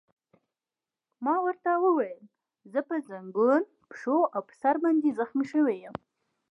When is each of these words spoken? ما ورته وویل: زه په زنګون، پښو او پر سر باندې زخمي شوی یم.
ما 1.25 1.35
ورته 1.45 1.69
وویل: 1.83 2.21
زه 2.71 2.79
په 2.87 2.95
زنګون، 3.07 3.63
پښو 3.89 4.17
او 4.35 4.41
پر 4.47 4.55
سر 4.61 4.75
باندې 4.83 5.15
زخمي 5.19 5.45
شوی 5.51 5.77
یم. 5.83 5.95